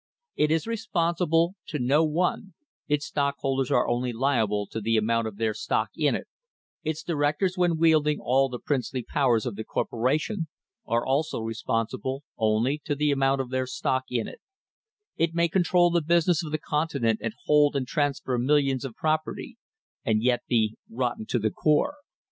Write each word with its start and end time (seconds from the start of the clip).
It 0.35 0.49
is 0.49 0.65
responsible 0.65 1.53
to 1.67 1.77
no 1.77 2.03
one; 2.03 2.55
its 2.87 3.05
stockholders 3.05 3.69
are 3.69 3.87
only 3.87 4.11
liable 4.11 4.65
to 4.71 4.81
the 4.81 4.97
amount 4.97 5.27
of 5.27 5.37
their 5.37 5.53
stock 5.53 5.91
in 5.95 6.15
it; 6.15 6.25
its 6.83 7.03
directors, 7.03 7.55
when 7.55 7.77
wielding 7.77 8.17
all 8.19 8.49
the 8.49 8.57
princely 8.57 9.03
powers 9.03 9.45
of 9.45 9.55
the 9.55 9.63
corporation, 9.63 10.47
are 10.87 11.05
also 11.05 11.39
responsible 11.41 12.23
only 12.35 12.81
to 12.85 12.95
the 12.95 13.11
amount 13.11 13.41
of 13.41 13.51
their 13.51 13.67
stock 13.67 14.05
in 14.09 14.27
it; 14.27 14.41
it 15.17 15.35
may 15.35 15.47
control 15.47 15.91
the 15.91 16.01
business 16.01 16.43
of 16.43 16.51
the 16.51 16.57
continent 16.57 17.19
and 17.21 17.35
hold 17.45 17.75
and 17.75 17.85
transfer 17.87 18.39
millions 18.39 18.83
of 18.83 18.95
property, 18.95 19.55
and 20.03 20.23
yet 20.23 20.41
be 20.47 20.77
rotten 20.89 21.27
to 21.27 21.37
the 21.37 21.51
core. 21.51 21.97